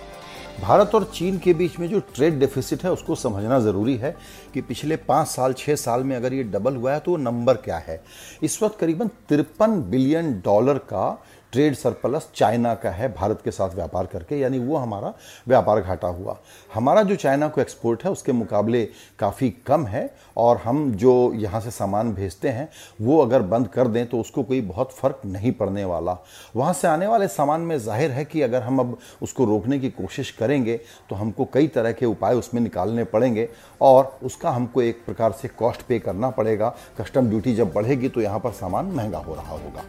भारत 0.60 0.94
और 0.94 1.04
चीन 1.14 1.38
के 1.38 1.52
बीच 1.54 1.78
में 1.78 1.88
जो 1.88 1.98
ट्रेड 2.14 2.38
डेफिसिट 2.40 2.82
है 2.84 2.90
उसको 2.92 3.14
समझना 3.14 3.58
ज़रूरी 3.60 3.96
है 3.96 4.14
कि 4.54 4.60
पिछले 4.60 4.96
पाँच 4.96 5.28
साल 5.28 5.52
छः 5.52 5.74
साल 5.74 6.02
में 6.04 6.16
अगर 6.16 6.34
ये 6.34 6.42
डबल 6.44 6.76
हुआ 6.76 6.92
है 6.92 7.00
तो 7.00 7.10
वो 7.10 7.16
नंबर 7.16 7.56
क्या 7.56 7.76
है? 7.78 8.02
इस 8.42 8.62
वक्त 8.62 8.78
करीबन 8.78 9.08
तिरपन 9.28 9.80
बिलियन 9.82 10.32
डॉलर 10.44 10.78
का 10.78 11.22
ट्रेड 11.52 11.74
सरप्लस 11.74 12.28
चाइना 12.34 12.74
का 12.74 12.90
है, 12.90 13.12
भारत 13.12 13.40
के 13.44 13.50
साथ 13.50 13.74
व्यापार 13.74 14.06
करके, 14.06 14.38
यानी 14.38 14.58
वो 14.58 14.76
हमारा 14.76 15.12
व्यापार 15.48 15.80
घाटा 15.80 16.08
हुआ। 16.08 16.36
हमारा 16.70 17.02
जो 17.02 17.16
चाइना 17.16 17.48
को 17.48 17.60
एक्सपोर्ट 17.60 18.04
है, 18.04 18.10
उसके 18.10 18.32
मुकाबले 18.32 18.84
काफ़ी 19.18 19.50
कम 19.66 19.86
है, 19.86 20.08
और 20.36 20.56
हम 20.56 20.90
जो 20.92 21.32
यहाँ 21.34 21.60
से 21.60 21.70
सामान 21.70 22.12
भेजते 22.14 22.48
हैं, 22.48 22.68
वो 23.00 23.18
अगर 23.18 23.42
बंद 23.44 23.68
कर 23.68 23.88
दें 23.88 24.06
तो 24.08 24.20
उसको 24.20 24.42
कोई 24.42 24.60
बहुत 24.62 24.92
फ़र्क 24.92 25.20
नहीं 25.26 25.52
पड़ने 25.52 25.84
वाला। 25.84 26.16
वहाँ 26.56 26.72
से 26.72 26.88
आने 26.88 27.06
वाले 27.06 27.28
सामान 27.28 27.60
में 27.60 27.76
ज़ाहिर 27.78 28.10
है 28.10 28.24
कि 28.24 28.42
अगर 28.42 28.62
हम 28.62 28.78
अब 28.80 28.96
उसको 29.22 29.44
रोकने 29.44 29.78
की 29.78 29.90
कोशिश 29.92 30.30
करेंगे 30.30 30.76
तो 31.10 31.16
हमको 31.16 31.44
कई 31.54 31.66
तरह 31.68 31.92
के 31.92 32.06
उपाय 32.06 32.34
उसमें 32.34 32.60
निकालने 32.62 33.04
पड़ेंगे, 33.06 33.48
और 33.80 34.18
उसका 34.22 34.50
हमको 34.50 34.82
एक 34.82 35.04
प्रकार 35.06 35.32
से 35.32 35.48
कॉस्ट 35.50 35.82
पे 35.82 35.98
करना 35.98 36.30
पड़ेगा। 36.30 36.74
कस्टम 37.00 37.28
ड्यूटी 37.28 37.54
जब 37.54 37.72
बढ़ेगी 37.72 38.08
तो 38.08 38.20
यहाँ 38.20 38.38
पर 38.40 38.52
सामान 38.52 38.86
महँगा 38.86 39.18
हो 39.18 39.34
रहा 39.34 39.52
होगा। 39.52 39.84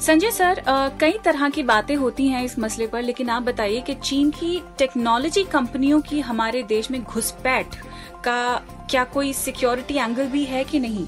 संजय 0.00 0.30
सर 0.30 0.60
कई 1.00 1.18
तरह 1.24 1.48
की 1.48 1.62
बातें 1.62 1.94
होती 1.96 2.26
हैं 2.28 2.42
इस 2.44 2.58
मसले 2.58 2.86
पर, 2.86 3.02
लेकिन 3.02 3.30
आप 3.30 3.42
बताइए 3.42 3.80
कि 3.80 3.94
चीन 3.94 4.30
की 4.30 4.60
टेक्नोलॉजी 4.78 5.44
कंपनियों 5.44 6.00
की 6.00 6.20
हमारे 6.20 6.62
देश 6.62 6.90
में 6.90 7.02
घुसपैठ 7.02 7.76
का 8.24 8.56
क्या 8.90 9.04
कोई 9.04 9.32
सिक्योरिटी 9.32 9.94
एंगल 9.94 10.26
भी 10.26 10.44
है 10.44 10.64
कि 10.64 10.80
नहीं? 10.80 11.06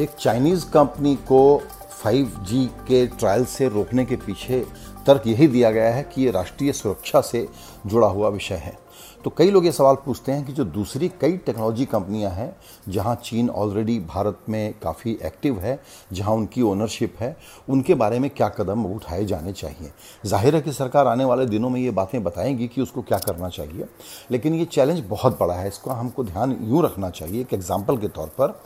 एक 0.00 0.10
चाइनीज़ 0.10 0.64
कंपनी 0.66 1.14
को 1.28 1.62
5G 2.04 2.66
के 2.88 3.06
ट्रायल 3.08 3.44
से 3.44 3.68
रोकने 3.68 4.04
के 4.04 4.16
पीछे 4.16 4.64
तर्क 5.06 5.26
यही 5.26 5.46
दिया 5.48 5.70
गया 5.70 5.90
है 5.94 6.02
कि 6.14 6.22
ये 6.22 6.30
राष्ट्रीय 6.30 6.72
सुरक्षा 6.72 7.20
से 7.20 7.46
जुड़ा 7.86 8.08
हुआ 8.08 8.28
विषय 8.28 8.54
है। 8.54 8.78
तो 9.24 9.30
कई 9.30 9.50
लोग 9.50 9.64
ये 9.66 9.72
सवाल 9.72 9.94
पूछते 9.94 10.32
हैं 10.32 10.44
कि 10.44 10.52
जो 10.52 10.64
दूसरी 10.66 11.08
कई 11.20 11.36
टेक्नोलॉजी 11.36 11.84
कंपनियाँ 11.86 12.30
हैं, 12.30 12.54
जहाँ 12.88 13.14
चीन 13.14 13.48
ऑलरेडी 13.50 13.98
भारत 14.08 14.38
में 14.48 14.74
काफ़ी 14.82 15.18
एक्टिव 15.22 15.58
है, 15.58 15.78
जहाँ 16.12 16.34
उनकी 16.34 16.62
ओनरशिप 16.62 17.16
है, 17.20 17.36
उनके 17.68 17.94
बारे 17.94 18.18
में 18.18 18.28
क्या 18.30 18.48
कदम 18.48 18.84
उठाए 18.86 19.24
जाने 19.24 19.52
चाहिए? 19.52 19.92
ज़ाहिर 20.26 20.54
है 20.54 20.60
कि 20.60 20.72
सरकार 20.72 21.06
आने 21.06 21.24
वाले 21.24 21.46
दिनों 21.46 21.70
में 21.70 21.80
ये 21.80 21.90
बातें 21.90 22.22
बताएँगी 22.24 22.68
कि 22.68 22.80
उसको 22.82 23.02
क्या 23.02 23.18
करना 23.18 23.48
चाहिए, 23.48 23.86
लेकिन 24.30 24.54
ये 24.54 24.64
चैलेंज 24.66 25.04
बहुत 25.08 25.38
बड़ा 25.40 25.54
है। 25.54 25.68
इसको 25.68 25.90
हमको 25.90 26.24
ध्यान 26.24 26.58
यूँ 26.62 26.82
रखना 26.84 27.10
चाहिए 27.10 27.40
एक 27.40 27.54
एग्ज़ाम्पल 27.54 27.96
के 27.96 28.08
तौर 28.08 28.28
पर 28.38 28.60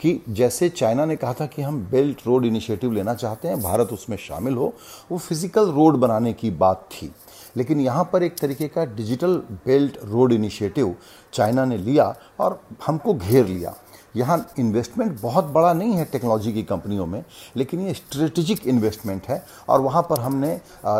कि 0.00 0.20
जैसे 0.28 0.68
चाइना 0.68 1.04
ने 1.04 1.14
कहा 1.16 1.32
था 1.34 1.46
कि 1.46 1.62
हम 1.62 1.80
बेल्ट 1.90 2.26
रोड 2.26 2.44
इनिशिएटिव 2.44 2.92
लेना 2.92 3.14
चाहते 3.14 3.48
हैं, 3.48 3.60
भारत 3.62 3.92
उसमें 3.92 4.16
शामिल 4.18 4.54
हो। 4.54 4.72
वो 5.10 5.18
फ़िज़िकल 5.18 5.70
रोड 5.70 5.96
बनाने 5.96 6.32
की 6.32 6.50
बात 6.52 6.88
थी। 6.92 7.10
लेकिन 7.58 7.80
यहाँ 7.80 8.08
पर 8.12 8.22
एक 8.22 8.38
तरीके 8.38 8.68
का 8.68 8.84
digital 8.94 9.36
Belt 9.66 9.98
Road 10.04 10.32
Initiative 10.32 10.94
China 11.32 11.64
ने 11.64 11.76
लिया 11.78 12.14
और 12.40 12.60
हमको 12.86 13.14
घेर 13.14 13.46
लिया। 13.46 13.74
यहाँ 14.16 14.36
इन्वेस्टमेंट 14.58 15.20
बहुत 15.20 15.44
बड़ा 15.52 15.72
नहीं 15.72 15.94
है 15.94 16.04
टेक्नोलॉजी 16.04 16.52
की 16.52 16.62
कंपनियों 16.62 17.06
में, 17.06 17.24
लेकिन 17.56 17.80
ये 17.80 17.92
स्ट्रेटेजिक 17.94 18.66
इन्वेस्टमेंट 18.66 19.26
है 19.28 19.42
और 19.68 19.80
वहाँ 19.80 20.02
पर 20.02 20.20
हमने 20.20 20.52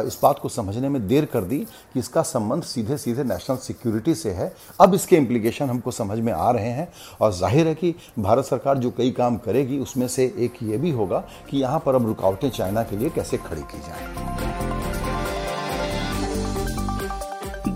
इस 0.06 0.18
बात 0.22 0.38
को 0.38 0.48
समझने 0.48 0.88
में 0.88 1.06
देर 1.08 1.24
कर 1.24 1.44
दी 1.44 1.58
कि 1.94 1.98
इसका 1.98 2.22
संबंध 2.22 2.62
सीधे 2.62 2.96
सीधे 2.96 3.24
नेशनल 3.24 3.56
सिक्योरिटी 3.58 4.14
से 4.14 4.30
है। 4.30 4.52
अब 4.80 4.94
इसके 4.94 5.16
इम्प्लीकेशन 5.16 5.70
हमको 5.70 5.90
समझ 5.90 6.18
में 6.18 6.32
आ 6.32 6.50
रहे 6.50 6.70
हैं 6.70 6.88
और 7.20 7.32
ज़ाहिर 7.32 7.66
है 7.68 7.74
कि 7.74 7.94
भारत 8.18 8.44
सरकार 8.44 8.78
जो 8.78 8.90
कई 8.90 9.10
काम 9.12 9.36
करेगी, 9.38 9.78
उसमें 9.78 10.06
से 10.08 10.32
एक 10.38 10.62
ये 10.62 10.78
भी 10.78 10.90
होगा 10.90 11.24
कि 11.50 11.56
यहाँ 11.58 11.82
पर 11.86 11.94
अब 11.94 12.06
रुकावटें 12.06 12.48
चाइना 12.50 12.82
के 12.82 12.96
लिए 12.96 13.10
कैसे 13.10 13.36
खड़ी 13.38 13.62
की 13.64 13.80
जाए। 13.80 14.77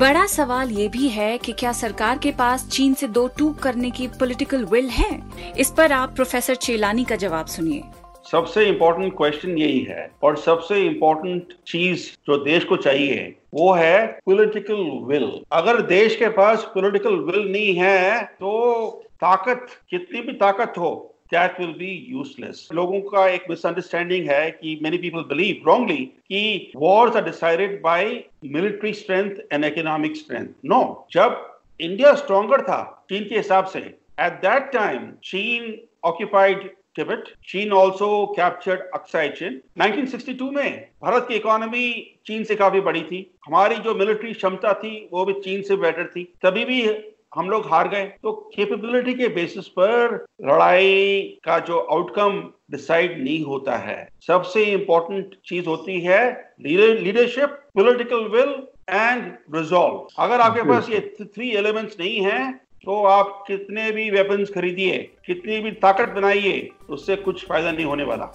बड़ा 0.02 0.25
सवाल 0.26 0.71
ये 0.71 0.88
भी 0.88 1.09
है 1.09 1.37
कि 1.38 1.52
क्या 1.52 1.73
सरकार 1.73 2.18
के 2.18 2.30
पास 2.30 2.68
चीन 2.68 2.94
से 2.94 3.09
दो 3.09 3.26
टूक 3.28 3.59
करने 3.59 3.90
की 3.90 4.06
पॉलिटिकल 4.06 4.64
विल 4.64 4.88
है? 4.88 5.11
इस 5.59 5.71
पर 5.71 5.92
आप 5.92 6.14
प्रोफेसर 6.14 6.54
चेलानी 6.54 7.04
का 7.04 7.16
जवाब 7.16 7.47
सुनिए। 7.47 7.82
सबसे 8.30 8.64
इम्पोर्टेंट 8.64 9.12
क्वेश्चन 9.16 9.59
यही 9.59 9.80
है 9.80 10.11
और 10.23 10.37
सबसे 10.37 10.80
इम्पोर्टेंट 10.87 11.52
चीज़ 11.66 12.09
जो 12.26 12.38
देश 12.44 12.64
को 12.64 12.76
चाहिए, 12.76 13.37
वो 13.54 13.73
है 13.73 14.06
पॉलिटिकल 14.06 14.82
विल 15.04 15.30
अगर 15.52 15.80
देश 15.82 16.16
के 16.16 16.28
पास 16.28 16.64
पॉलिटिकल 16.75 17.14
विल 17.14 17.52
नहीं 17.52 17.75
है 17.75 18.23
तो 18.23 19.04
ताकत 19.14 19.66
कितनी 19.90 20.21
भी 20.21 20.32
ताकत 20.32 20.78
हो 20.78 21.12
दैट 21.34 21.60
विल 21.60 21.72
बी 21.78 21.90
यूजलेस 22.10 22.68
लोगों 22.72 23.00
का 23.00 23.26
एक 23.28 23.44
मिसअंडरस्टैंडिंग 23.50 24.28
है 24.30 24.50
कि 24.50 24.78
मेनी 24.82 24.98
पीपल 24.98 25.22
बिलीव 25.28 25.68
रॉन्गली 25.68 26.04
कि 26.28 26.72
wars 26.76 27.16
are 27.16 27.24
decided 27.24 27.80
by 27.82 28.12
military 28.44 28.92
strength 28.92 29.36
and 29.52 29.64
economic 29.64 30.16
strength 30.16 30.48
no 30.64 30.82
जब 31.12 31.48
इंडिया 31.80 32.14
स्ट्रॉन्गर 32.14 32.62
था, 32.62 33.06
चीन 33.08 33.24
के 33.28 33.36
हिसाब 33.36 33.64
से 33.66 33.78
एट 33.78 34.32
दैट 34.42 34.70
टाइम 34.72 35.10
चीन 35.24 35.76
occupied 36.04 36.70
Tibet. 36.94 37.28
China 37.42 37.76
also 37.76 38.34
captured 38.34 38.82
Aksai 38.94 39.34
Chin. 39.34 39.60
1962 39.80 40.50
में 40.52 40.88
भारत 41.02 41.26
की 41.28 41.34
इकोनॉमी 41.34 41.86
चीन 42.26 42.44
से 42.44 42.54
काफ़ी 42.54 42.80
बड़ी 42.80 43.02
थी 43.02 43.20
हमारी 43.46 43.76
जो 43.76 43.94
मिलिट्री 43.94 44.32
क्षमता 44.32 44.72
थी, 44.74 45.08
वो 45.12 45.24
भी 45.24 45.32
चीन 45.40 45.62
से 45.62 45.76
बेटर 45.76 46.06
थी 46.06 46.24
तभी 46.42 46.64
भी 46.64 46.82
हम 47.32 47.50
लोग 47.50 47.66
हार 47.66 47.88
गए। 47.88 48.04
तो 48.22 48.32
कैपेबिलिटी 48.56 49.14
के 49.14 49.28
बेसिस 49.34 49.68
पर 49.68 50.14
लड़ाई 50.46 51.20
का 51.44 51.58
जो 51.60 51.78
आउटकम 51.92 52.40
डिसाइड 52.70 53.22
नहीं 53.22 53.44
होता 53.44 53.76
है। 53.78 54.08
सबसे 54.26 54.64
इंपॉर्टेंट 54.64 55.34
चीज़ 55.46 55.66
होती 55.66 56.00
है 56.00 56.20
leadership 56.62 57.58
political 57.74 58.28
will 58.28 58.54
and 58.90 59.24
resolve 59.54 60.22
अगर 60.22 60.40
आपके 60.40 60.62
पास 60.68 60.90
ये 60.90 61.00
थ्री 61.20 61.50
एलिमेंट्स 61.56 61.96
नहीं 62.00 62.20
है 62.20 62.52
तो 62.84 63.02
आप 63.06 63.44
कितने 63.46 63.90
भी 63.92 64.10
वेपन्स 64.10 64.50
खरीदिए 64.50 64.96
कितनी 65.26 65.58
भी 65.60 65.70
ताकत 65.82 66.08
बनाइए 66.14 66.68
उससे 66.90 67.16
कुछ 67.18 67.44
फ़ायदा 67.48 67.72
नहीं 67.72 67.84
होने 67.86 68.04
वाला। 68.04 68.32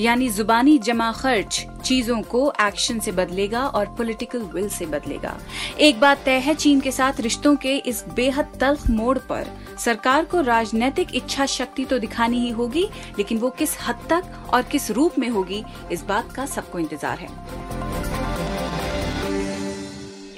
यानी 0.00 0.28
जुबानी 0.30 0.76
जमा 0.78 1.10
खर्च 1.12 1.64
चीज़ों 1.84 2.20
को 2.22 2.52
एक्शन 2.60 2.98
से 3.00 3.12
बदलेगा 3.12 3.66
और 3.66 3.86
पॉलिटिकल 3.88 4.42
विल 4.54 4.68
से 4.68 4.86
बदलेगा। 4.86 5.36
एक 5.80 6.00
बात 6.00 6.22
तय 6.24 6.38
है, 6.38 6.54
चीन 6.54 6.80
के 6.80 6.90
साथ 6.92 7.20
रिश्तों 7.20 7.54
के 7.56 7.76
इस 7.78 8.04
बेहद 8.16 8.56
तल्ख 8.60 8.88
मोड़ 8.90 9.18
पर 9.20 9.46
सरकार 9.78 10.24
को 10.24 10.40
राजनीतिक 10.42 11.14
इच्छा 11.14 11.46
शक्ति 11.46 11.84
तो 11.84 11.98
दिखानी 11.98 12.40
ही 12.40 12.50
होगी, 12.50 12.84
लेकिन 13.18 13.38
वो 13.38 13.50
किस 13.50 13.76
हद 13.80 14.06
तक 14.10 14.52
और 14.52 14.62
किस 14.62 14.90
रूप 14.90 15.18
में 15.18 15.28
होगी, 15.28 15.64
इस 15.92 16.04
बात 16.04 16.32
का 16.32 16.46
सबको 16.46 16.78
इंतज़ार 16.78 17.18
है। 17.18 17.28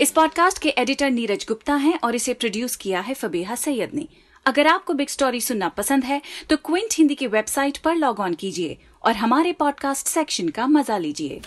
इस 0.00 0.10
पॉडकास्ट 0.10 0.58
के 0.58 0.68
एडिटर 0.78 1.10
नीरज 1.10 1.44
गुप्ता 1.48 1.74
हैं 1.76 1.98
और 2.04 2.14
इसे 2.14 2.34
प्रोड्यूस 2.34 2.76
किया 2.76 3.00
है 3.00 3.14
फबीहा 3.14 3.54
सैयद 3.56 3.94
ने। 3.94 4.06
अगर 4.46 4.66
आपको 4.66 4.94
बिग 4.94 5.08
स्टोरी 5.08 5.40
सुनना 5.40 5.68
पसंद 5.68 6.04
है 6.04 6.20
तो 6.50 6.56
क्विंट 6.56 6.94
हिंदी 6.98 7.14
की 7.14 7.26
वेबसाइट 7.28 7.78
पर 7.78 7.94
लॉग 7.96 8.20
ऑन 8.20 8.34
कीजिए। 8.34 8.78
और 9.05 9.17
हमारे 9.17 9.52
पॉडकास्ट 9.52 10.09
सेक्शन 10.09 10.49
का 10.49 10.67
मज़ा 10.67 10.99
लीजिए। 10.99 11.40